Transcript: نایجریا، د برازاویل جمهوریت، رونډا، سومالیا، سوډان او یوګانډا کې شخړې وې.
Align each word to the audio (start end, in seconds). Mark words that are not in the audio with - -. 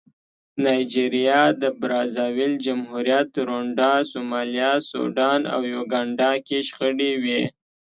نایجریا، 0.63 1.43
د 1.61 1.63
برازاویل 1.79 2.53
جمهوریت، 2.65 3.29
رونډا، 3.47 3.93
سومالیا، 4.11 4.71
سوډان 4.89 5.41
او 5.53 5.61
یوګانډا 5.75 6.31
کې 6.47 6.57
شخړې 6.67 7.11
وې. 7.23 7.41